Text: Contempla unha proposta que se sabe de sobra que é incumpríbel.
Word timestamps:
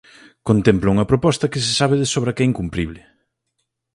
Contempla 0.49 0.93
unha 0.95 1.09
proposta 1.11 1.49
que 1.51 1.63
se 1.65 1.71
sabe 1.79 1.95
de 2.01 2.07
sobra 2.13 2.33
que 2.35 2.43
é 2.43 2.49
incumpríbel. 2.51 2.99